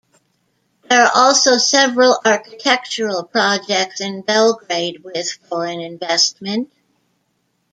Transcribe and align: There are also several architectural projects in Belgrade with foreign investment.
There 0.89 0.99
are 0.99 1.11
also 1.13 1.59
several 1.59 2.17
architectural 2.25 3.23
projects 3.23 4.01
in 4.01 4.23
Belgrade 4.23 5.03
with 5.03 5.31
foreign 5.47 5.79
investment. 5.79 6.71